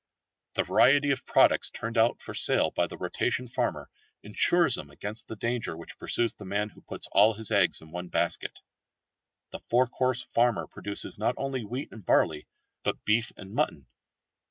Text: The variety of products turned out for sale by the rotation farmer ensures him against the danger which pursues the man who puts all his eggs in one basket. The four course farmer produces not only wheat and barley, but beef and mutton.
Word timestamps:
The 0.55 0.63
variety 0.63 1.11
of 1.11 1.27
products 1.27 1.69
turned 1.69 1.95
out 1.95 2.19
for 2.19 2.33
sale 2.33 2.71
by 2.71 2.87
the 2.87 2.97
rotation 2.97 3.47
farmer 3.47 3.87
ensures 4.23 4.75
him 4.75 4.89
against 4.89 5.27
the 5.27 5.35
danger 5.35 5.77
which 5.77 5.99
pursues 5.99 6.33
the 6.33 6.43
man 6.43 6.69
who 6.69 6.81
puts 6.81 7.05
all 7.11 7.33
his 7.35 7.51
eggs 7.51 7.81
in 7.81 7.91
one 7.91 8.07
basket. 8.07 8.61
The 9.51 9.59
four 9.59 9.85
course 9.85 10.23
farmer 10.23 10.65
produces 10.65 11.19
not 11.19 11.35
only 11.37 11.63
wheat 11.63 11.91
and 11.91 12.03
barley, 12.03 12.47
but 12.83 13.05
beef 13.05 13.31
and 13.37 13.53
mutton. 13.53 13.85